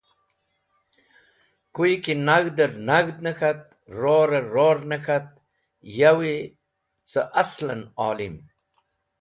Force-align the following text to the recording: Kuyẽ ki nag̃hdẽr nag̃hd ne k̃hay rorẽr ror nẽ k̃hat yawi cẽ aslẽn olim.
Kuyẽ 1.73 2.01
ki 2.03 2.13
nag̃hdẽr 2.27 2.73
nag̃hd 2.87 3.17
ne 3.23 3.31
k̃hay 3.37 3.55
rorẽr 3.99 4.45
ror 4.55 4.77
nẽ 4.89 5.01
k̃hat 5.05 5.27
yawi 5.97 6.33
cẽ 7.11 7.29
aslẽn 7.41 7.81
olim. 8.07 8.35